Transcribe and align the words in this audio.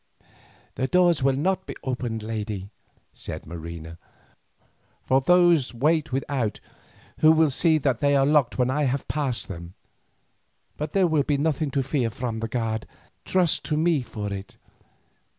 "The 0.73 0.87
doors 0.87 1.21
will 1.21 1.35
not 1.35 1.67
be 1.67 1.75
opened, 1.83 2.23
lady," 2.23 2.71
said 3.13 3.45
Marina, 3.45 3.99
"for 5.03 5.21
those 5.21 5.75
wait 5.75 6.11
without, 6.11 6.59
who 7.19 7.31
will 7.31 7.51
see 7.51 7.77
that 7.77 7.99
they 7.99 8.15
are 8.15 8.25
locked 8.25 8.57
when 8.57 8.71
I 8.71 8.85
have 8.85 9.07
passed 9.07 9.47
them. 9.47 9.75
But 10.75 10.93
there 10.93 11.05
will 11.05 11.21
be 11.21 11.37
nothing 11.37 11.69
to 11.77 11.83
fear 11.83 12.09
from 12.09 12.39
the 12.39 12.47
guard, 12.47 12.87
trust 13.25 13.63
to 13.65 13.77
me 13.77 14.01
for 14.01 14.33
it. 14.33 14.57